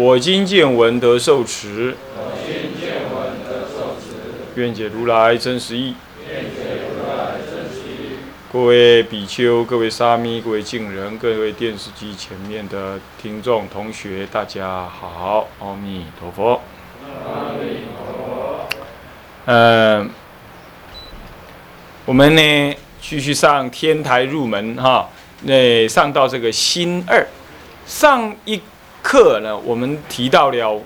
[0.00, 1.94] 我今见闻得受持。
[2.16, 4.16] 我今见闻得受持。
[4.54, 5.94] 愿解如来真实义。
[6.26, 8.16] 愿解如来真实义。
[8.50, 16.62] 各位比丘、各位沙弥、各位敬人、各位电视机前面的听众、同学，大家好，阿弥陀佛。
[17.04, 18.68] 阿弥陀佛。
[19.44, 20.08] 嗯，
[22.06, 25.10] 我们呢继续上天台入门哈，
[25.42, 27.26] 那上到这个新二，
[27.86, 28.58] 上一
[29.10, 30.80] 课呢，我们提到了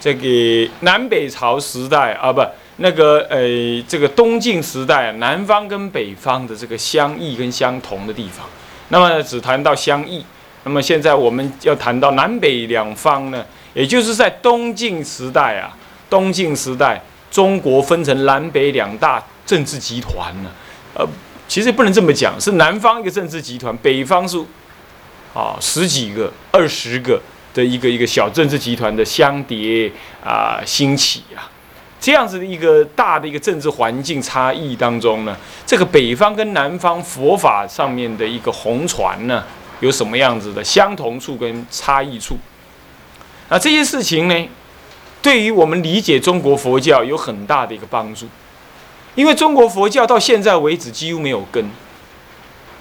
[0.00, 2.44] 这个南北朝时代啊，不，
[2.78, 3.46] 那个呃，
[3.86, 8.44] 这个东晋时代，南方跟北方的这个相异跟相同的地方。
[8.88, 10.24] 那么只谈到相异，
[10.64, 15.70] 那么现在我们要谈到南北两方呢，也就是在东晋时代啊，
[16.10, 20.50] 东晋时代，中国分成南北两大政治集团呢，
[20.94, 21.06] 呃，
[21.46, 24.36] 其实不能这么讲，是南方一个政治集团，北方是
[25.32, 27.20] 啊十几个、二十个
[27.54, 29.90] 的一个一个小政治集团的相叠
[30.24, 31.50] 啊兴起啊，
[32.00, 39.42] 这样子的一个大的一个政治环境差异当中呢，这个北方跟南方佛法上面的一个红传呢，
[39.80, 42.36] 有什么样子的相同处跟差异处？
[43.48, 44.48] 那这些事情呢，
[45.20, 48.26] 对于我们理解中国佛教有很大的一个帮助，
[49.14, 51.68] 因为中国佛教到现在为止几乎没有根。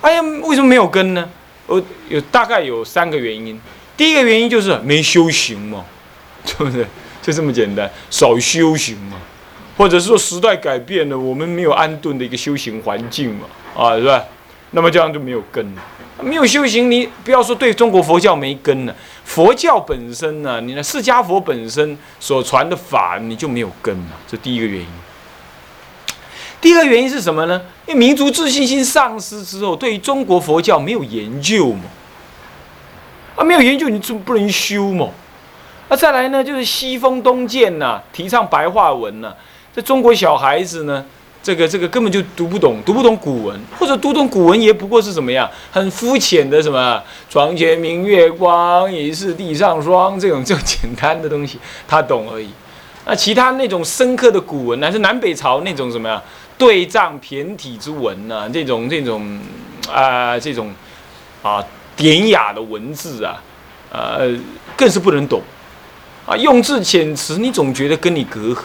[0.02, 1.28] 哎呀，为什么没有根呢？
[1.66, 3.60] 呃，有大概有三个原因。
[3.98, 5.84] 第一个原因就是没修行嘛，
[6.46, 6.88] 是不是？
[7.22, 9.18] 就这么简单，少修行嘛，
[9.76, 14.24] 或者是说时代改变了，我们没有安顿的一个修行环境嘛，啊，是吧？
[14.72, 15.82] 那么这样就没有根了。
[16.22, 24.88] 没有修行，你不要说对中国佛教没根了，佛教本身呢，你的释迦佛本身所传的法，你就没有根嘛，这第一个原因。
[26.60, 27.62] 第二个原因是什么呢？
[27.86, 31.84] 因为民族自信心丧失之后，对于中国佛教没有研究嘛，
[33.38, 35.08] 啊，没有研究，你就不能修嘛。
[35.88, 39.34] 那再来呢，就是西风东渐呐，提倡白话文呐，
[39.74, 41.06] 这中国小孩子呢。
[41.44, 52.50] 这个这个根本就读不懂，读不懂古文，或者读懂古文也不过是怎么样，很肤浅的什么“床前明月光，疑是地上霜”这种这种简单的东西，他懂而已。
[53.06, 56.22] 那其他那种深刻的古文，乃是南北朝那种什么呀
[56.58, 59.40] 对仗骈体之文呐，这种这种
[59.90, 60.74] 啊这种
[61.42, 61.64] 啊
[61.98, 63.44] 典雅的文字啊，
[63.92, 64.30] 呃
[64.78, 65.42] 更是不能懂
[66.26, 68.60] 啊，用字遣词，你总觉得跟你隔阂。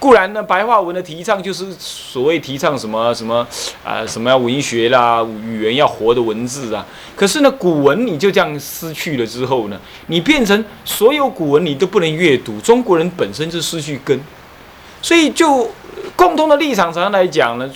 [0.00, 3.46] 固然呢，白话文的提倡就是所谓提倡什么什么
[3.82, 6.84] 啊，什么要文学啦，语言要活的文字啊。
[7.16, 12.60] 可是呢，古文你就这样失去了之后呢，你变成所有古文你都不能阅读。
[12.60, 14.20] 中国人本身就失去根，
[15.00, 15.70] 所以就
[16.14, 17.70] 共同的立场上来讲呢，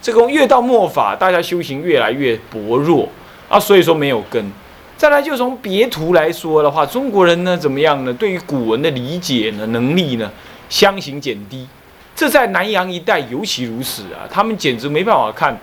[0.00, 3.06] 这个越到末法，大家修行越来越薄弱
[3.48, 4.52] 啊，所以说没有根。
[4.96, 8.12] 再来就从别图来说的话，中国人呢怎么样呢？
[8.12, 10.30] 对于古文的理解呢，能力呢？
[10.68, 11.66] 相形减低，
[12.14, 14.28] 这在南洋一带尤其如此啊！
[14.30, 15.58] 他们简直没办法看，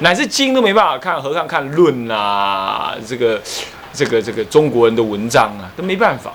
[0.00, 2.96] 乃至经都没办法看，何况看论啊？
[3.06, 3.40] 这个、
[3.92, 6.32] 这个、这个中国人的文章啊，都没办法。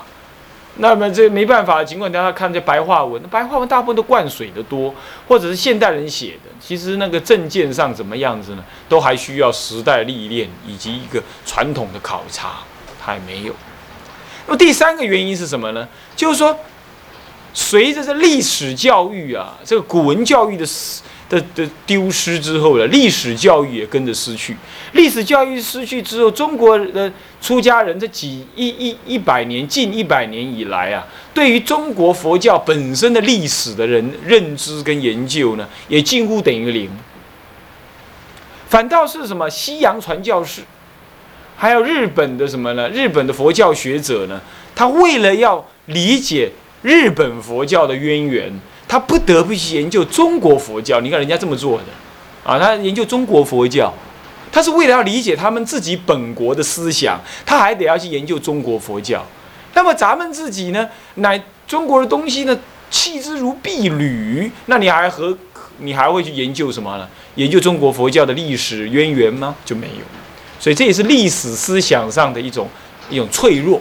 [0.81, 4.94] 那么这没办法，尽管大家看这白话文，白话文大部分都灌水的多，
[5.28, 8.64] 或者是现代人写的，其实那个证件上怎么样子呢？
[8.90, 12.59] 都还需要时代历练以及一个传统的考察，
[13.00, 13.53] 还没有。
[14.47, 15.88] 那么第三个原因是什么呢？
[16.16, 16.58] 就是说。
[17.53, 20.66] 随着这历史教育啊，这个古文教育的
[21.31, 24.55] 的的丢失之后呢，历史教育也跟着失去。
[24.91, 27.09] 历史教育失去之后，中国的
[27.41, 36.90] 出家人这几一一一百年近一百年以来啊，对于中国佛教本身的历史的人认知跟研究呢，也近乎等于零。
[38.67, 40.61] 反倒是什么西洋传教士，
[41.55, 42.90] 还有日本的什么呢？
[42.90, 44.41] 日本的佛教学者呢，
[44.76, 46.52] 他为了要理解。
[46.84, 48.52] 日本佛教的渊源，
[48.91, 50.99] 他不得不去研究中国佛教。
[50.99, 51.85] 你看人家这么做的，
[52.43, 53.93] 啊，他研究中国佛教，
[54.52, 59.26] 他是为了要理解他们自己本国的思想，他还得要去研究中国佛教。
[59.73, 62.59] 那么咱们自己呢，乃中国的东西呢，
[62.90, 64.52] 弃之如敝履。
[64.66, 65.38] 那你还和
[65.78, 67.08] 你还会去研究什么呢？
[67.35, 69.55] 研究中国佛教的历史渊源吗？
[69.64, 70.03] 就没有。
[70.59, 72.67] 所以这也是历史思想上的一种
[73.09, 73.79] 一种脆弱。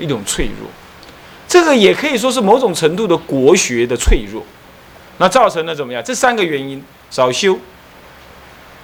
[0.00, 0.68] 一种脆弱。
[1.52, 4.42] 这个也可以说是某种程度的国学的脆弱，
[5.18, 6.02] 那造成了怎么样？
[6.02, 7.58] 这三个原因：少修，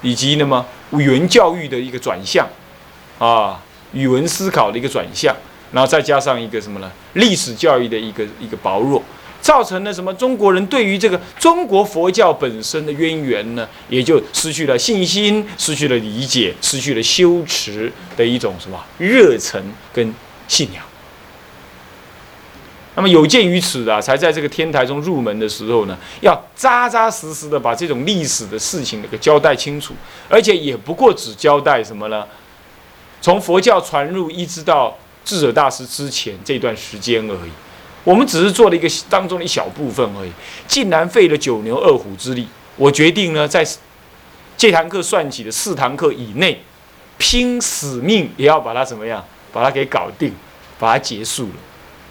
[0.03, 2.47] 以及那么语文教育的一个转向，
[3.19, 3.59] 啊，
[3.95, 5.35] 语文思考的一个转向，
[5.73, 6.93] 然后再加上一个什么呢？
[7.15, 9.03] 历史教育的一个一个薄弱。
[9.41, 10.13] 造成了什么？
[10.13, 20.15] 中国人对于这个中国佛教本身的渊源呢，也就失去了信心，失去了理解，失去了修持的一种什么热忱跟
[20.47, 20.85] 信仰。
[22.99, 29.95] 那么有鉴于此啊，才在这个天台中入门的时候呢，要扎扎实实的把这种历史的事情给交代清楚，
[30.29, 32.27] 而且也不过只交代什么呢？
[33.21, 37.51] 从佛教传入一直到智者大师之前这段时间而已。
[38.03, 40.33] 我们只是做了一个当中的一小部分而已，
[40.67, 42.49] 竟然费了九牛二虎之力。
[42.75, 43.65] 我决定呢，在
[44.57, 46.61] 这堂课算起的四堂课以内，
[47.17, 50.35] 拼死命也要把它怎么样，把它给搞定，
[50.81, 51.55] 把它结束了。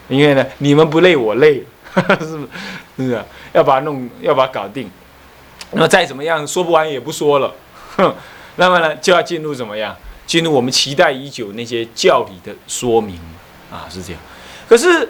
[0.07, 1.63] 因为呢，你们不累，我累，
[1.95, 2.29] 是不是？
[2.29, 2.47] 是
[2.95, 3.23] 不是？
[3.53, 4.89] 要把它弄，要把它搞定。
[5.71, 7.53] 那么再怎么样，说不完也不说了。
[7.95, 8.13] 哼，
[8.57, 9.95] 那么呢，就要进入怎么样？
[10.25, 13.19] 进入我们期待已久那些教理的说明
[13.71, 14.21] 啊，是这样。
[14.67, 15.09] 可是。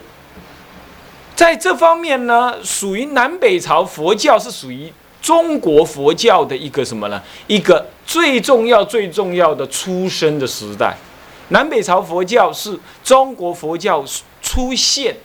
[1.35, 4.91] 在这方面呢，属于南北朝佛教是属于
[5.21, 7.21] 中国佛教的一个什么呢？
[7.45, 10.97] 一个最重要、最重要的出生的时代。
[11.49, 14.03] 南北朝佛教是中国佛教
[14.41, 15.15] 出现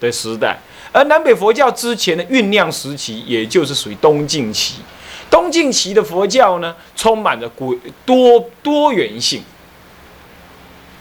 [0.00, 0.58] 的时代，
[0.92, 4.76] 而南北佛教之前的酝酿时期，也就是属于东晋期。
[5.30, 7.74] 东晋期的佛教呢，充满着古
[8.04, 9.42] 多多元性，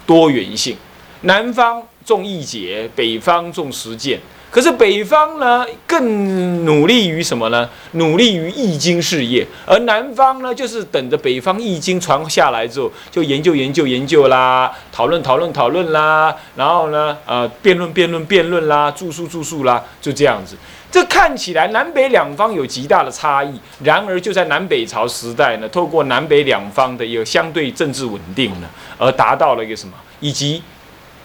[0.05, 0.77] 多元性。
[1.21, 4.19] 南方重义解，北方重实践。
[4.51, 7.69] 可是北方呢，更努力于什么呢？
[7.93, 20.57] 努力于易经事业，而南方呢，就是等着北方易经传下来之后，就研究研究研究啦，讨论讨论讨论啦，然后呢，呃，辩论辩论辩论啦，著述著述啦，就这样子。
[20.91, 29.93] 这看起来南北两方有极大的差异，然而就在南北朝时代呢，透过南北两方的一个相对政治稳定呢，而达到了一个什么？
[30.19, 30.61] 以及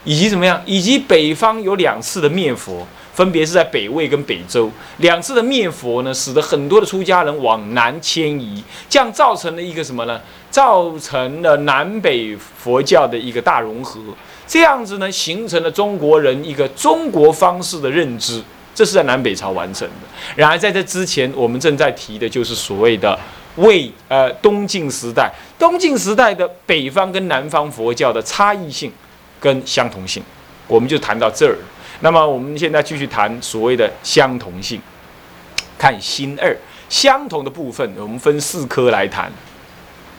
[0.05, 0.63] 以及怎么样？
[0.65, 2.87] 以及北方有两次的灭佛。
[3.17, 10.21] 分别是在北魏跟北周两次的灭佛呢，使得很多的出家人往南迁移，这样造成了一个什么呢？
[10.51, 13.99] 造成了南北佛教的一个大融合，
[14.47, 18.43] 这样子呢，形成了中国人一个中国方式的认知，
[18.75, 20.07] 这是在南北朝完成的。
[20.35, 23.19] 然而在这之前，我们正在提的就是所谓的
[23.57, 28.93] 魏呃东晋时代，东晋时代的北方跟南方佛教的差异性
[29.41, 30.23] 跟相同性，
[30.67, 31.57] 我们就谈到这儿。
[32.01, 34.81] 那么我们现在继续谈所谓的相同性，
[35.79, 36.55] 看心二
[36.89, 39.33] 相同的部分，我们分四科来谈。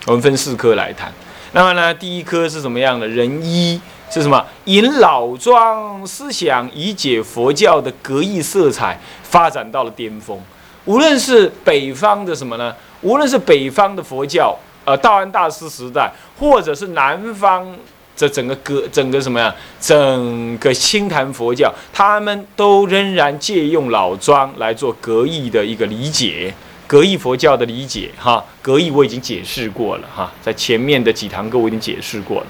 [0.05, 1.11] 我们分四科来谈。
[1.51, 3.07] 那么呢，第一科是什么样的？
[3.07, 3.79] 人一
[4.09, 4.43] 是什么？
[4.65, 10.39] 引老庄思想以解佛教的格义色彩发展到了巅峰。
[10.85, 12.73] 无论是北方的什么呢？
[13.01, 17.67] 无论是北方的佛教，呃，道安大师时代，或者是南方。
[18.17, 19.55] 这整个格，整个什么呀？
[19.79, 26.51] 整个清谈佛教，他们都仍然借用老庄来做格义的一个理解，
[26.87, 28.09] 格义佛教的理解。
[28.17, 32.47] 哈，格义我已经解释过了哈，在前面的几堂课我已经解释过了。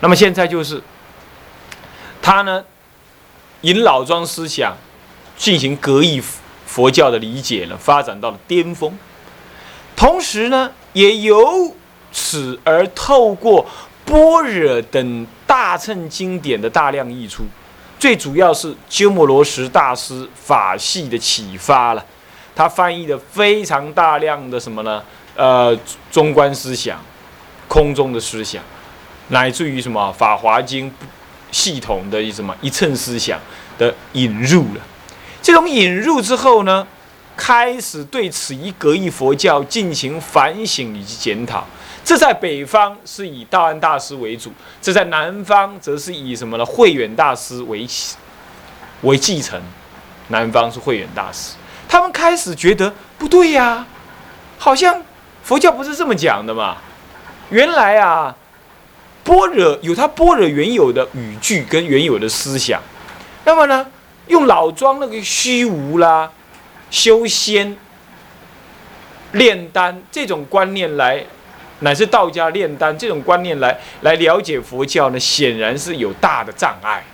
[0.00, 0.82] 那么现在就是
[2.20, 2.62] 他呢，
[3.62, 4.76] 引老庄思想
[5.38, 6.22] 进行格义
[6.66, 8.96] 佛教的理解呢，发展到了巅峰。
[9.96, 11.74] 同时呢，也由
[12.12, 13.66] 此而透过。
[14.08, 17.44] 般若等大乘经典的大量译出，
[17.98, 22.04] 最主要是鸠摩罗什大师法系的启发了。
[22.56, 25.02] 他翻译的非常大量的什么呢？
[25.36, 25.78] 呃，
[26.10, 26.98] 中观思想、
[27.68, 28.60] 空中的思想，
[29.28, 30.90] 乃至于什么《法华经》
[31.52, 33.38] 系统的一什么一乘思想
[33.78, 34.80] 的引入了。
[35.40, 36.84] 这种引入之后呢，
[37.36, 41.64] 开始对此一格义佛教进行反省以及检讨。
[42.08, 44.50] 这在北方是以道安大师为主，
[44.80, 46.64] 这在南方则是以什么呢？
[46.64, 47.86] 慧远大师为
[49.02, 49.60] 为继承。
[50.28, 51.52] 南方是慧远大师，
[51.86, 53.84] 他们开始觉得不对呀，
[54.56, 55.02] 好像
[55.42, 56.78] 佛教不是这么讲的嘛。
[57.50, 58.34] 原来啊，
[59.22, 62.80] 般若有他般若原有的语句跟原有的思想，
[63.44, 63.86] 那么呢，
[64.28, 66.30] 用老庄那个虚无啦、
[66.90, 67.76] 修仙、
[69.32, 71.22] 炼丹这种观念来。
[71.80, 77.04] 乃至道家炼丹这种观念来来了解佛教呢，显然是有大的障碍，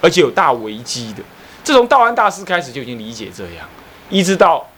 [0.00, 1.22] 而且有大危机的。
[1.64, 3.68] 自从道安大师开始就已经理解这样，
[4.10, 4.68] 一直到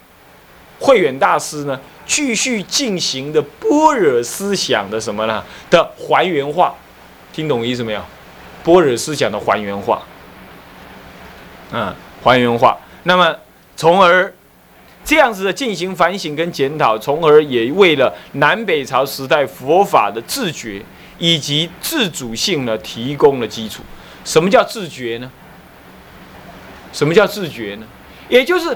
[0.78, 6.74] 慧远大师呢，继续进行的般若思想的什么呢的还原化，
[7.32, 8.02] 听懂意思没有？
[8.62, 10.02] 般若思想的还原化，
[11.72, 12.78] 嗯，还原化。
[13.02, 13.36] 那么，
[13.76, 14.32] 从而
[15.04, 20.82] 这样子的进行反省跟检讨，从而也为了南北朝时代佛法的自觉
[21.18, 23.82] 以及自主性呢提供了基础。
[24.24, 25.30] 什么叫自觉呢？
[26.92, 27.86] 什么叫自觉呢？
[28.30, 28.74] 也就是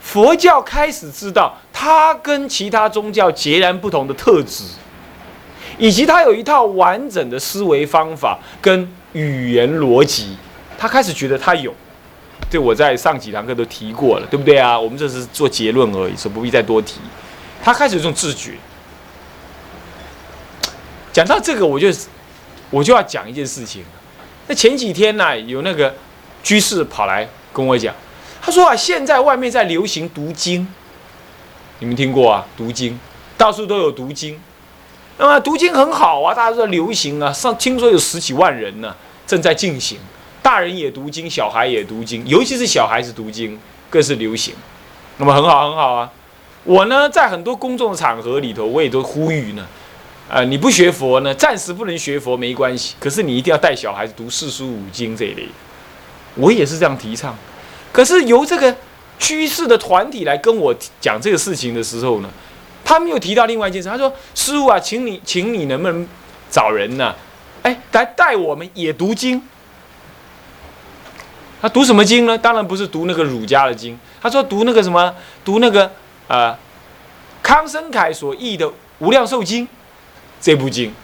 [0.00, 4.64] 佛教开始知道它跟其他宗教截然不同的特质，
[5.78, 10.36] 以及它有一套完整的思维方法跟语言逻辑，
[10.76, 11.72] 他开始觉得他有。
[12.50, 14.78] 这我在上几堂课都提过了，对不对啊？
[14.78, 17.00] 我们这是做结论而已，所以不必再多提。
[17.62, 18.54] 他开始有这种自觉。
[21.12, 21.88] 讲到这个，我就
[22.70, 23.84] 我就要讲一件事情。
[24.46, 25.94] 那前几天呢，有那个
[26.42, 27.94] 居士跑来跟我讲，
[28.40, 30.66] 他说啊，现在外面在流行读经，
[31.80, 32.46] 你们听过啊？
[32.56, 32.98] 读经，
[33.36, 34.40] 到处都有读经。
[35.18, 38.94] 那么读经很好啊，大家都在流行啊，上听说有十几万人呢，
[39.26, 39.98] 正在进行。
[40.48, 44.54] 大人也读经，小孩也读经，尤其是小孩子读经更是流行。
[45.18, 46.10] 那么很好，很好啊。
[46.64, 49.66] 我呢，在很多公众场合里头，我也都呼吁呢。
[50.26, 52.94] 呃，你不学佛呢，暂时不能学佛没关系。
[52.98, 55.46] 可是你一定要带小孩子读四书五经这一类。
[56.36, 57.36] 我也是这样提倡。
[57.92, 58.74] 可是由这个
[59.18, 62.30] 居士的团体来跟我讲这个事情的时候呢，
[62.82, 63.88] 他们又提到另外一件事。
[63.90, 66.08] 他说：“师傅啊，请你，请你能不能
[66.50, 67.14] 找人呢？
[67.60, 69.42] 哎，来带我们也读经。”
[71.60, 72.38] 他读什么经呢？
[72.38, 73.98] 当然不是读那个儒家的经。
[74.20, 75.12] 他说读那个什么，
[75.44, 75.90] 读那个
[76.28, 76.56] 呃，
[77.42, 78.66] 康生凯所译的
[78.98, 79.66] 《无量寿经》
[80.40, 80.94] 这部经。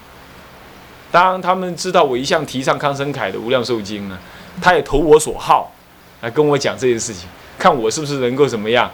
[1.10, 4.18] 当他们知道我一向提倡康生凯的《无量寿经》呢，
[4.60, 5.72] 他也投我所好，
[6.20, 8.90] 来跟我讲这件事情，看我是不是能够怎么样，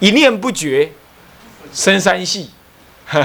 [0.00, 0.90] 一念不绝
[1.72, 2.50] 生三系，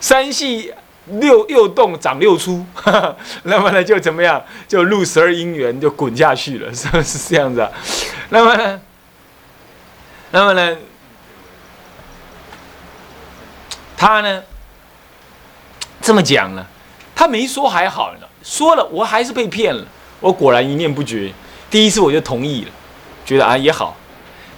[0.00, 0.72] 三系。
[1.06, 2.64] 六六洞长六出，
[3.44, 4.42] 那么呢就怎么样？
[4.66, 7.70] 就入十二因缘就滚下去了，是 是这样子啊？
[8.30, 8.80] 那么呢？
[10.32, 10.76] 那么呢？
[13.96, 14.42] 他呢？
[16.02, 16.66] 这么讲呢？
[17.14, 19.84] 他没说还好呢，说了我还是被骗了。
[20.20, 21.32] 我果然一念不绝。
[21.70, 22.70] 第一次我就同意了，
[23.24, 23.96] 觉得啊也好。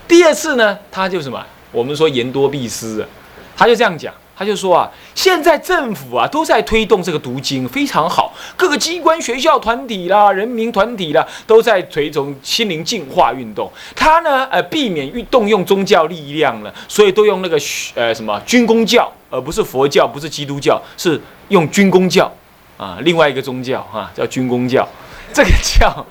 [0.07, 1.45] 第二次呢，他就什么？
[1.71, 3.09] 我们说言多必失啊，
[3.57, 4.13] 他就这样讲。
[4.39, 8.33] 他就说啊，现在政府啊都在推动这个读经，非常好。
[8.57, 13.69] 各个机关、学校、团体啦、人民团体啦，都在推崇心灵净化运动。
[13.97, 17.59] 他呢，呃，避免运动用宗教力量了，所以都用那个
[17.97, 22.33] 呃什么军功教，而不是佛教，不是基督教，是用军功教
[22.77, 22.99] 啊。
[23.03, 24.87] 另外一个宗教哈，叫军功教。
[25.33, 26.07] 这个教，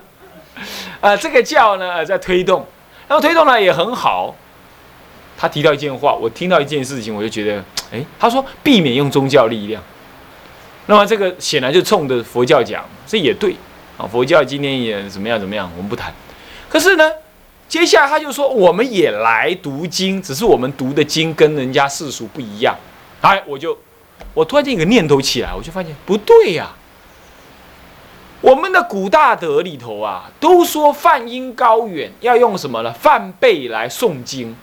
[1.00, 2.65] 啊，这个教呢在推动，
[3.07, 4.36] 然后推动呢也很好。
[5.38, 7.63] 他提到一件话，我听到一件事情，我就觉得。
[7.89, 9.82] 哎，他说避免用宗教力量，
[10.88, 13.56] 那么这个显然就冲着佛教讲，这也对
[13.98, 14.06] 啊。
[14.06, 16.13] 佛教今天也怎么样怎么样，我们不谈。
[16.67, 17.10] 可是呢，
[17.70, 22.75] 接下来他就说，我们也来读经，只是我们读的经跟人家世俗不一样。
[23.22, 23.77] 哎，我就
[24.34, 26.74] 我突然间一个念头起来，我就发现不对呀。
[28.41, 32.91] 我们的古大德里头啊，都说梵音高远，要用什么呢？
[32.91, 34.53] 梵呗来诵经。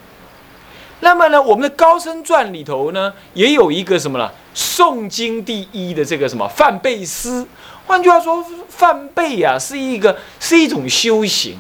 [1.05, 4.31] 那么呢，我们的高僧传里头呢，也有一个什么呢？
[4.55, 7.47] 诵经第一的这个什么范贝斯。
[7.87, 11.59] 换句话说，梵呗呀，是一个是一种修行。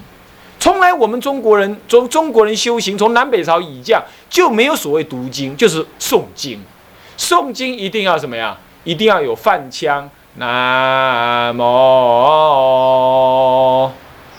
[0.58, 6.58] 从来我们中国人中中国人修行，从南北朝以降就没有所谓读经，就是诵经。
[7.18, 8.56] 诵经一定要什么呀？
[8.84, 10.08] 一定要有梵腔。
[10.36, 11.62] 南无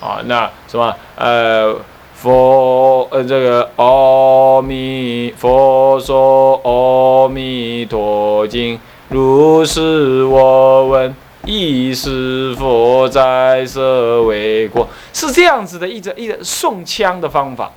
[0.01, 1.79] 啊，那什么呃。
[2.25, 8.79] 佛呃，这个阿弥佛说阿弥陀经，
[9.09, 11.15] 如是我闻，
[11.45, 17.71] 亦是佛在舍卫国，是这样子的一个一个诵腔的方法。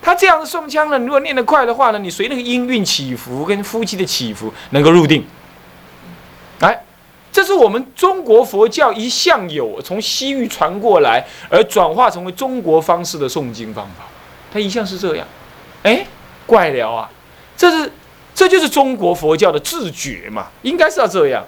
[0.00, 5.22] 他这样的诵腔呢，如果念得快的话呢，你随那个音韵起伏跟呼吸的起伏，能够入定。
[6.60, 6.82] 来。
[7.40, 14.04] 这是我们中国佛教一向有从西域传过来而转化成为中国方式的诵经方法，
[14.52, 15.26] 它一向是这样。
[15.82, 16.04] 哎，
[16.44, 17.10] 怪了啊！
[17.56, 17.90] 这是
[18.34, 21.42] 这就是中国佛教的自觉嘛，应该是要这样。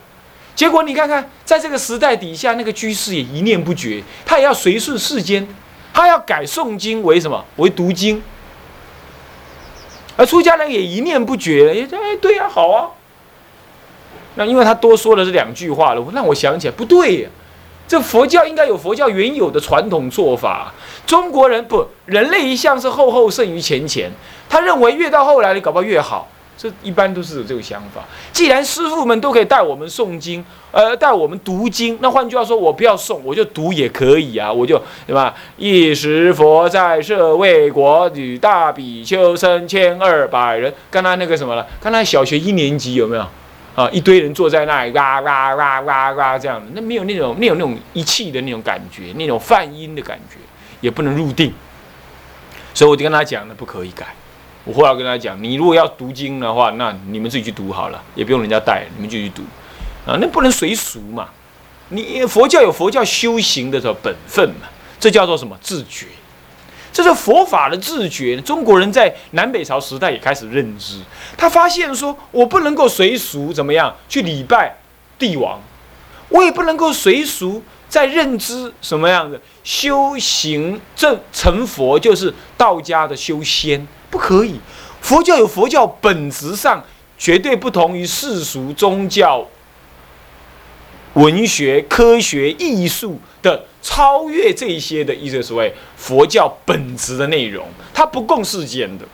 [0.55, 5.47] 结果你看看，在这个时代底下，那个居士也一念不绝，他也要随顺世间，
[5.93, 7.45] 他要改诵经为什么？
[7.57, 8.23] 为读经。
[10.17, 12.89] 而出家人也一念不绝，也哎，对呀，好啊。
[14.35, 17.29] 那因为他多说了这两句话了，让我想起来不对呀，
[17.87, 20.73] 这佛教应该有佛教原有的传统做法。
[21.07, 24.11] 中国人不，人类一向是后后胜于前前。
[24.49, 28.03] 他认为越到后来你搞不好越好，这一般都是有这个想法。
[28.33, 35.35] 既然师傅们都可以带我们诵经，呃，带我们读经，那换句话说，我不要诵，我就读也可以啊，我就对吧？
[35.57, 40.73] 一时佛在舍卫国，与大比丘僧千二百人。
[40.91, 41.67] 刚才那个什么了？
[41.83, 43.27] 刚才小学一年级有没有？
[43.75, 50.37] 啊，一堆人坐在那里，哇哇哇哇哇这样的，那没有那种没有那种一气的那种感觉，那种泛音的感觉，
[50.81, 51.53] 也不能入定。
[52.75, 54.07] 所以我就跟他讲了，不可以改。
[54.65, 59.43] 我后来跟他讲，你如果要读经的话，那你们自己去读好了，也不用人家带，你们就去读。
[60.07, 61.29] 啊，那不能随俗嘛。
[61.89, 64.69] 你佛教有佛教修行的这本分嘛，
[65.01, 66.07] 这叫做什么自觉？
[66.93, 68.41] 这是佛法的自觉。
[68.43, 71.01] 中国人在南北朝时代也开始认知，
[71.37, 74.77] 他发现说，我不能够随俗怎么样去礼拜
[75.19, 75.61] 帝王，
[76.29, 83.87] 我也不能够随俗在认知什么样的修行正成佛，就是道家的修仙。
[84.11, 84.61] 不可以，
[85.01, 86.85] 佛教有佛教本质上
[87.17, 89.43] 绝对不同于世俗宗教、
[91.15, 99.05] 文学、科学、艺术的超越这些的一些所谓佛教本质的内容，它不共世间的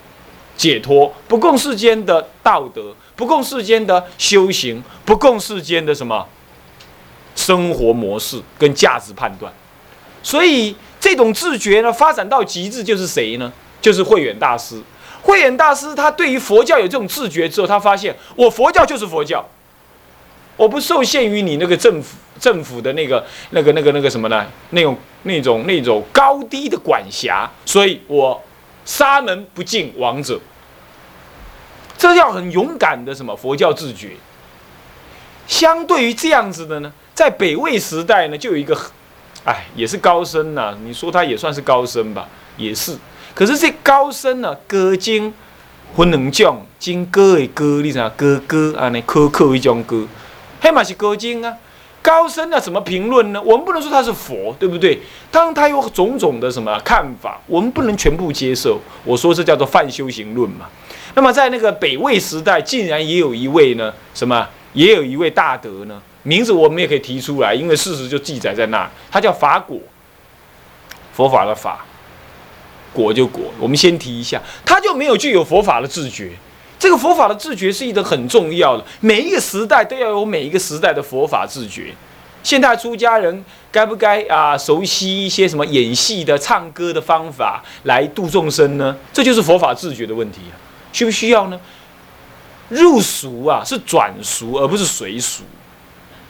[0.56, 6.26] 解脱，不共世间的道德，不共世间的修行，不共世间的什么
[7.34, 9.52] 生活模式跟价值判断。
[10.22, 13.52] 所以这种自觉呢，发展到极致就是谁呢？
[13.80, 14.80] 就是慧远大师，
[15.22, 19.44] 慧远大师他对于佛教有这种自觉之后，他发现我佛教就是佛教，
[20.58, 24.44] 我不受限于你那个政府政府的那个那个那个那个什么呢？
[24.70, 28.42] 那种那种那种高低的管辖，所以我
[28.84, 30.38] 沙门不敬王者，
[31.96, 34.10] 这叫很勇敢的什么佛教自觉。
[35.46, 38.78] 相对于这样子的呢，在北魏时代呢，就有一个，
[39.44, 42.96] 哎，也是高僧呐，你说他也算是高僧吧，也是。
[43.34, 45.32] 可是这高僧呢，歌经
[45.96, 48.90] 分两种，经歌的歌，你知道歌歌啊？
[48.90, 50.06] 那苛刻一种歌，
[50.60, 51.56] 黑马是歌经啊。
[52.00, 53.42] 高僧呢怎么评论呢？
[53.42, 54.98] 我们不能说他是佛，对不对？
[55.30, 58.80] 当他有种种的什么看法，我们不能全部接受。
[59.04, 60.66] 我说这叫做泛修行论嘛。
[61.14, 64.48] 那么在那个北魏时代，竟然也有一位呢，什么？
[64.74, 69.78] 也有一位大德呢，名字我们也可以提出来，因为事实就记载在那，他叫法果，
[71.12, 71.84] 佛法的法。
[72.92, 76.32] 果就果，我们先提一下，他就没有具有佛法的自觉。
[76.78, 81.94] 这个佛法的自觉是一个很重要的，每一个时代都要有每一个时代的佛法自觉。
[82.44, 88.96] 现代出家人该不该啊熟悉一些什么演戏的、唱歌的方法来度众生呢？
[89.12, 90.54] 这就是佛法自觉的问题啊，
[90.92, 91.60] 需不需要呢？
[92.68, 95.42] 入俗啊是转俗而不是随俗，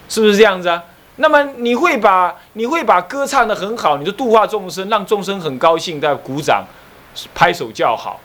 [0.08, 0.82] 是不是这样子啊？
[1.16, 6.64] 那么你会把你会把歌唱得很好，你就度化众生，让众生很高兴，在鼓掌、
[7.34, 8.18] 拍手叫好。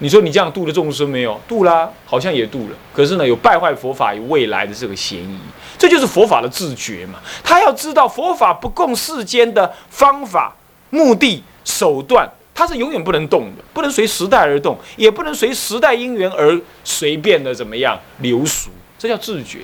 [0.00, 1.40] 你说你这样度了众生没有？
[1.48, 2.76] 度啦，好像也度了。
[2.94, 5.38] 可是呢，有败坏佛法与未来的这个嫌疑。
[5.76, 7.18] 这就是佛法的自觉嘛。
[7.42, 10.54] 他要知道佛法不共世间的方法、
[10.90, 18.70] 目的、手段，它是永远不能动的，不能随时代而动，也不能随时代因缘而随便的怎么样流俗。
[18.98, 19.60] 这叫自觉。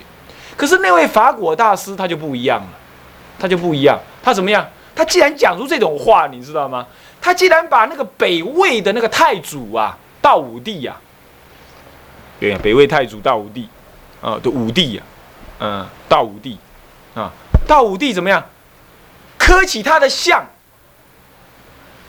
[0.56, 2.68] 可是那位法果大师他就不一样了，
[3.38, 4.64] 他就不一样，他怎么样？
[4.96, 6.86] 他既然讲出这种话，你知道吗？
[7.20, 10.96] 他既然把那个北魏的那个太祖啊，道武帝呀，
[12.40, 13.68] 对呀，北魏太祖道武帝，
[14.22, 15.02] 啊的武帝呀，
[15.58, 16.58] 嗯，道武帝，
[17.14, 17.30] 啊，
[17.66, 18.42] 道武帝怎么样？
[19.36, 20.46] 磕起他的像，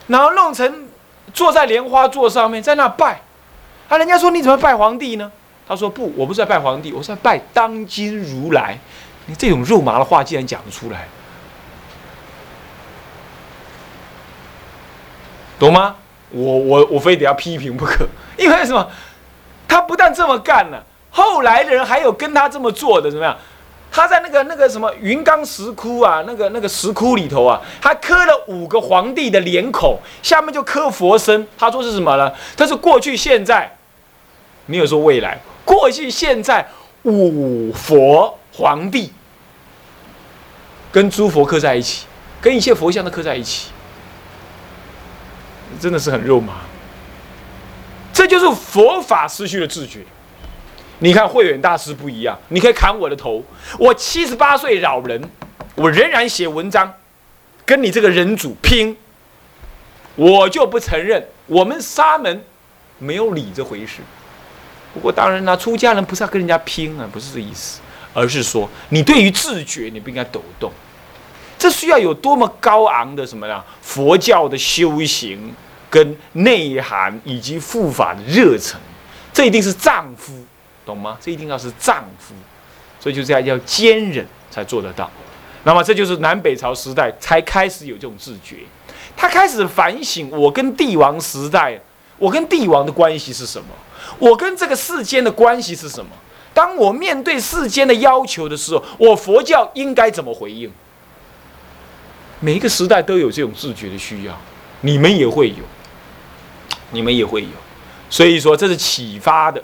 [0.08, 0.88] 然后弄成
[1.34, 3.19] 坐在莲花座上面，在那拜，
[3.89, 5.30] 啊，人家说你怎么拜皇帝呢？
[5.67, 8.80] 他说：“不，我不是在拜皇帝，我是在拜当今如来。
[9.25, 11.08] 你这种肉麻的话，竟然讲得出来，
[15.60, 15.97] 懂吗？
[16.31, 18.05] 我我我非得要批评不可，
[18.38, 18.89] 因为什么？
[19.67, 23.35] 他不但这么干了，后来的人还有跟他这么做的，怎么样？
[23.91, 31.47] 他在那个那个什么云冈石窟啊，那个那个石窟里头啊，他刻了五个皇帝的脸孔，下面就刻佛身。
[31.57, 32.31] 他说是什么呢？
[32.57, 33.77] 他是过去、现在，
[34.65, 36.67] 没有说未来。”过去、现在，
[37.03, 39.11] 五佛皇帝
[40.91, 42.05] 跟诸佛刻在一起，
[42.39, 43.71] 跟一切佛像都刻在一起，
[45.79, 46.61] 真的是很肉麻。
[48.13, 49.99] 这就是佛法失去了自觉。
[50.99, 53.43] 你看慧远大师不一样，你可以砍我的头，
[53.77, 55.21] 我七十八岁老人，
[55.75, 56.93] 我仍然写文章，
[57.65, 58.95] 跟你这个人主拼，
[60.15, 62.41] 我就不承认我们沙门
[62.97, 63.97] 没有理这回事。
[64.93, 67.81] 不过当然啦，出家人不是要跟人家拼啊，不是这意思，
[68.13, 70.71] 而是说你对于自觉你不应该抖动，
[71.59, 73.61] 这需要有多么高昂的什么呀？
[73.81, 75.53] 佛教的修行
[75.95, 78.77] 跟内涵以及护法的热忱，
[79.31, 80.34] 这一定是丈夫，
[80.86, 81.17] 懂吗？
[81.21, 82.34] 这一定要是丈夫，
[82.99, 85.10] 所以就这样要坚忍才做得到。
[85.63, 88.58] 那么这就是南北朝时代才开始有这种自觉，
[89.15, 91.79] 他开始反省我跟帝王时代，
[92.17, 93.67] 我跟帝王的关系是什么？
[94.19, 96.12] 我跟这个世间的关系是什么？
[96.53, 100.69] 当我面对世间的要求的时候，我佛教应该怎么回应？
[102.41, 104.38] 每一个时代都有这种自觉的需要，
[104.81, 105.63] 你们也会有，
[106.95, 107.49] 你们也会有，
[108.10, 109.62] 所以说这是启发的，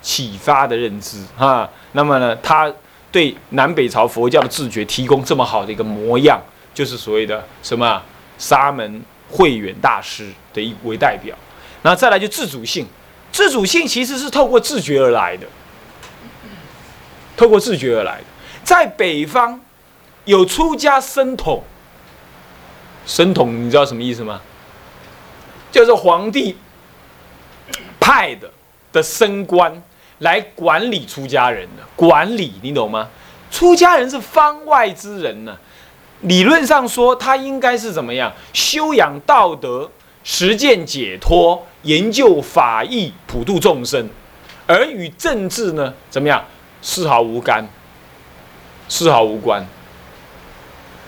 [0.00, 1.68] 启发的认知啊。
[1.92, 2.72] 那么呢，他
[3.12, 6.40] 对南北朝佛教的自觉提供这么好的一个模样，
[6.72, 8.02] 就是所谓的什么
[8.38, 11.36] 沙门慧远大师的一为代表。
[11.82, 12.86] 那再来就自主性，
[13.30, 15.46] 自主性其实是透过自觉而来的，
[17.36, 18.24] 透过自觉而来的。
[18.64, 19.60] 在北方
[20.24, 21.62] 有出家僧统。
[23.06, 24.40] 神统，你知道什么意思吗？
[25.72, 26.56] 就是皇帝
[28.00, 28.50] 派的
[28.90, 29.80] 的升官
[30.18, 33.08] 来管理出家人的管理，你懂吗？
[33.50, 35.56] 出家人是方外之人呢，
[36.22, 38.32] 理论上说他应该是怎么样？
[38.52, 39.90] 修养道德，
[40.24, 44.08] 实践解脱，研究法义，普度众生，
[44.66, 46.44] 而与政治呢，怎么样？
[46.82, 47.66] 丝毫无干，
[48.88, 49.66] 丝毫无关。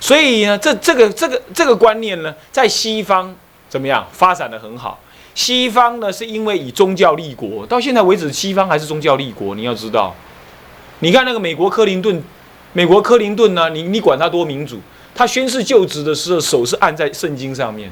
[0.01, 3.35] 所以呢，这这个这个这个观念呢，在西方
[3.69, 4.99] 怎么样发展的很好？
[5.35, 9.55] 西方呢，是因为以宗教立国，到现在为止，西方还是宗教立国。
[9.55, 10.15] 你要知道，
[11.01, 12.23] 你看那个美国克林顿，
[12.73, 14.79] 美国克林顿呢，你你管他多民主，
[15.15, 17.91] 他宣誓就职的时候，手是按在圣经上面，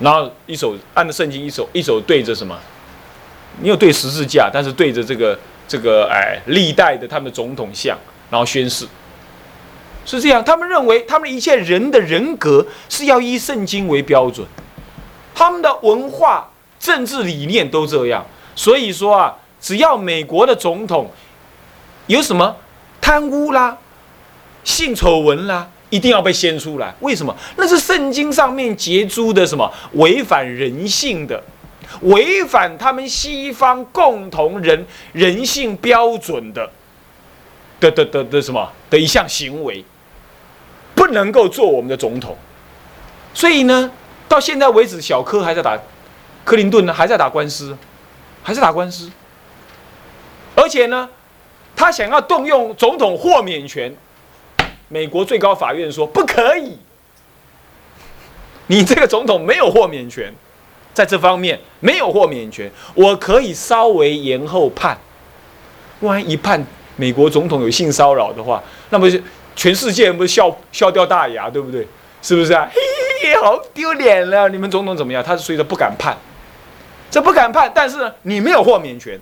[0.00, 2.58] 然后一手按着圣经，一手一手对着什么？
[3.60, 7.96] 你有对十字架，但是对着这个这个哎历代的他们的总统像，
[8.30, 8.86] 然后宣誓。
[10.04, 14.46] 是这样，他们认为他们一切人的人格是要以圣经为标准，
[15.36, 16.48] 他们的文化、
[16.80, 18.24] 政治理念都这样。
[18.54, 21.10] 所以说啊，只要美国的总统
[22.06, 22.56] 有什么
[23.02, 23.76] 贪污啦、
[24.64, 26.94] 性丑闻啦，一定要被掀出来。
[27.00, 27.36] 为什么？
[27.56, 31.42] 那是圣经上面结出的什么违反人性的、
[32.00, 36.70] 违反他们西方共同人人性标准的
[37.78, 39.84] 的的的的什么的一项行为。
[40.94, 42.34] 不能够做我们的总统，
[43.34, 43.90] 所以呢，
[44.28, 45.78] 到现在为止，小柯还在打，
[46.44, 47.76] 克林顿呢还在打官司，
[48.42, 49.10] 还在打官司，
[50.54, 51.08] 而且呢，
[51.74, 53.94] 他想要动用总统豁免权，
[54.88, 56.78] 美国最高法院说不可以，
[58.66, 60.32] 你这个总统没有豁免权，
[60.92, 64.98] 在这方面没有豁免权，我可以稍微延后判，
[66.00, 69.08] 万一判美国总统有性骚扰的话，那么。
[69.58, 71.88] 全世界不是笑笑掉大牙，对不对？
[72.26, 72.68] 是不是啊？
[72.74, 72.80] 嘿
[73.22, 74.48] 嘿，好丢脸了！
[74.48, 75.22] 你们总统怎么样？
[75.22, 76.16] 他是随着不敢判，
[77.08, 79.16] 这不敢判，但是你没有豁免权。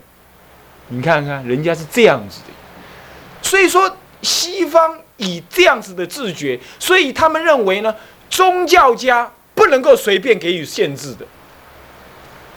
[0.87, 7.95] 你看看人家是这样子的，所以说西方以这样子的自觉，所以他们认为呢，
[8.27, 11.23] 宗教家不能够随便给予限制的。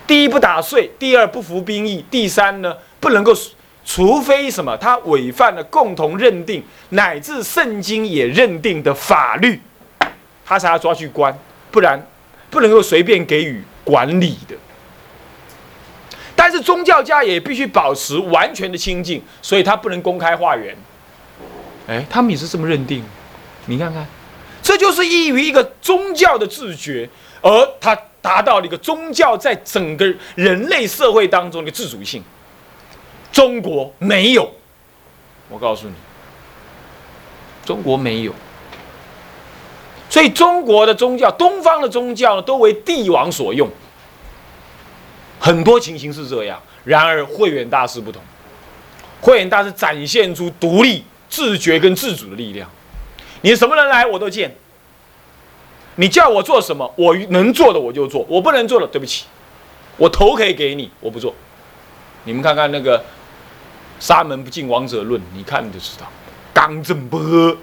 [0.06, 3.34] 第一不打税，第二不服兵役，第三呢不能够。
[3.84, 9.58] 除非什么，他违反了共同认定乃至圣经也认定的法律，
[10.48, 11.37] 他才要抓去关，
[11.70, 12.00] 不然
[12.48, 14.56] 不能够随便给予管理的。
[16.34, 20.74] 但是宗教家也必须保持完全的清净，所以他不能公开化缘。
[21.87, 23.04] 哎，他们也是这么认定。
[23.66, 24.06] 你看看，
[24.62, 27.06] 这就是异于一个宗教的自觉，
[27.42, 32.24] 而他达到了一个宗教在整个人类社会当中的自主性。
[33.30, 34.50] 中国没有，
[35.50, 35.94] 我告诉你，
[37.66, 38.32] 中国没有，
[40.18, 43.70] 所以中国的宗教，东方的宗教呢，都为帝王所用。
[45.38, 48.20] 很多情形是这样，然而慧远大师不同，
[49.20, 52.68] 慧远大师展现出独立、自觉跟自主的力量。
[53.42, 54.52] 你什么人来我都见，
[55.94, 59.26] 你叫我做什么，我能做的我就做，我不能做的对不起，
[59.96, 61.33] 我头可以给你，我不做。
[62.24, 63.00] 你们看看那个。
[64.00, 66.07] 沙门不进王者论，你看就知道，
[66.52, 67.57] 刚正不阿，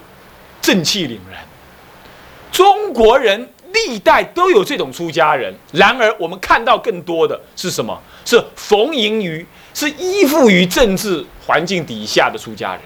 [0.62, 1.45] 正气凛然。
[2.56, 8.00] 中国人历代都有这种出家人，然而我们看到更多的是什么？
[8.24, 12.80] 是逢迎于，是依附于政治环境底下的出家人。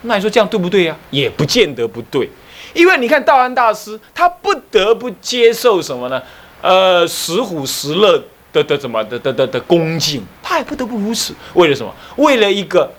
[0.00, 0.96] 那你说这样对不对呀？
[1.10, 2.30] 也不见得不对，
[2.72, 6.22] 因为你看道安大师，他不得不接受什么呢？
[6.62, 8.24] 呃，石虎石乐。
[8.50, 11.34] 的的怎么的的的的恭敬，他也不得不如此。
[11.52, 11.94] 为了什么？
[12.16, 12.90] 为了一个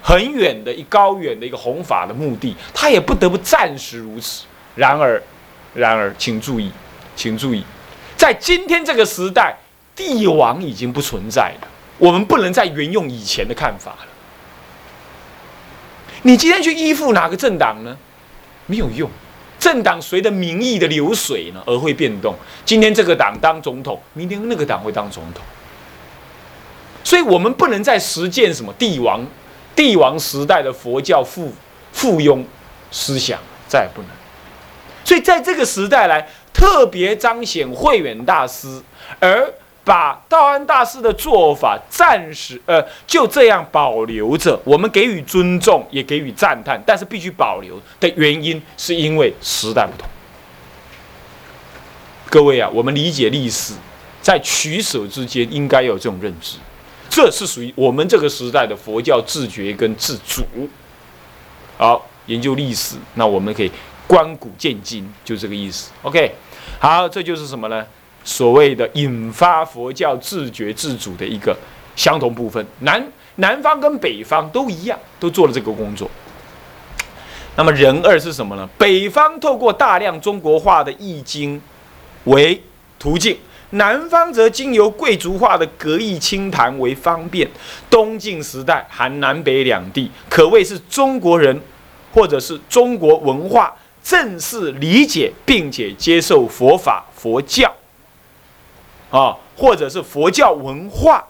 [0.00, 4.44] 很远的一高远的一个弘法的目的，他也不得不暂时如此。
[4.76, 5.20] 然而，
[5.74, 6.70] 然而，请注意，
[7.16, 7.64] 请注意，
[8.16, 9.56] 在今天这个时代，
[9.96, 11.68] 帝王已经不存在了。
[11.98, 14.06] 我们不能再沿用以前的看法了。
[16.22, 17.96] 你今天去依附哪个政党呢？
[18.66, 19.08] 没有用，
[19.58, 22.34] 政党随着民意的流水呢而会变动。
[22.64, 25.42] 今天这个党当总统，明天那个党会当总统。
[27.04, 29.24] 所以我们不能再实践什么帝王、
[29.74, 31.52] 帝王时代的佛教附
[31.92, 32.44] 附庸
[32.90, 34.10] 思想，再也不能。
[35.06, 38.82] 所以在这个时代来特别彰显慧远大师，
[39.20, 39.48] 而
[39.84, 50.08] 把道安大师的做法暂时呃就这样保留着，我们给予尊重，也给予赞叹，但是必须保留的原因，是因为时代不同。
[52.28, 53.74] 各位啊，我们理解历史，
[54.20, 56.56] 在取舍之间应该有这种认知。
[57.08, 60.44] 这是属于我们这个时代的佛教自觉跟自主。
[61.78, 63.70] 好，研究历史，那我们可以
[64.06, 65.90] 观古见今，就这个意思。
[66.02, 66.32] OK，
[66.78, 67.84] 好，这就是什么呢？
[68.24, 71.56] 所谓的引发佛教自觉自主的一个
[71.94, 72.66] 相同部分。
[72.80, 76.10] 南南方跟北方都一样，都做了这个工作。
[77.56, 78.68] 那么人二是什么呢？
[78.76, 81.60] 北方透过大量中国化的易经
[82.24, 82.60] 为
[82.98, 83.36] 途径。
[83.70, 87.48] 南方则经由贵族化的格义清谈为方便。
[87.90, 91.60] 东晋时代含南北两地，可谓是中国人
[92.12, 93.74] 或者是中国文化
[94.06, 97.74] 正式理解并且接受佛法佛教
[99.10, 101.24] 啊，或者是佛教文化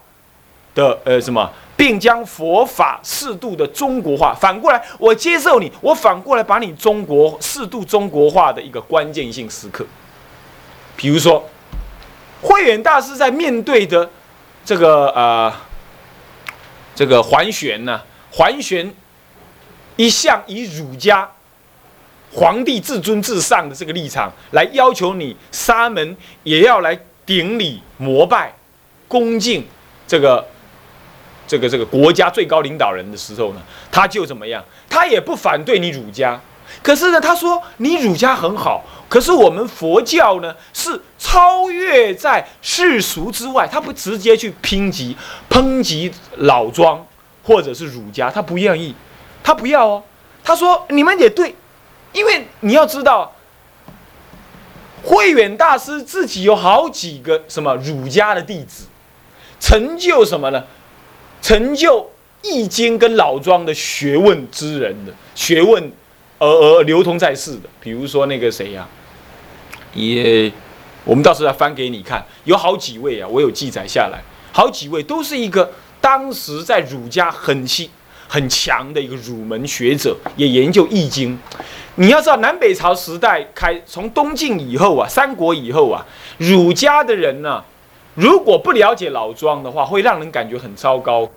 [0.75, 4.35] 的呃什么，并将佛法适度的中国化。
[4.35, 9.87] 反过来，我接受你，我反过来把你中国适度中国化的一个关键性时刻，
[10.97, 11.49] 比如说。
[12.43, 14.09] 慧远大师在面对的
[14.62, 15.53] 这个呃
[16.95, 18.95] 这个桓玄呢，桓玄
[19.97, 21.29] 一向以儒家
[22.33, 28.55] 皇帝至尊至上的这个立场来要求你沙门也要来顶礼膜拜
[29.09, 29.67] 恭敬
[30.07, 30.47] 这个
[31.47, 34.65] 这个这个国家最高领导人的时候呢，他就怎么样？
[34.91, 36.41] 他也不反对你儒家，
[36.83, 38.85] 可是呢，他说你儒家很好。
[39.09, 45.17] 可是我们佛教呢，是超越在世俗之外，他不直接去抨击、
[45.49, 47.07] 抨击老庄
[47.45, 48.93] 或者是儒家，他不愿意，
[49.45, 50.03] 他不要哦。
[50.43, 51.55] 他说你们也对，
[52.16, 53.37] 因为你要知道，
[55.05, 58.87] 慧远大师自己有好几个什么儒家的弟子，
[59.61, 60.64] 成就什么呢？
[61.42, 65.92] 成就易经跟老庄的学问之人的学问。
[66.38, 68.87] 而而流通在世的，比如说那个谁呀，
[69.94, 70.52] 也，
[71.02, 74.20] 我们到时候再翻给你看，有好几位啊，我有记载下来，
[74.52, 77.88] 好几位都是一个当时在儒家很细
[78.29, 81.38] 很强的一个儒门学者，也研究易经。
[81.99, 86.05] 你要知道，南北朝时代开，从东晋以后啊，三国以后啊，
[86.37, 87.65] 儒家的人呢，
[88.15, 91.29] 如果不了解老庄的话，会让人感觉很糟糕。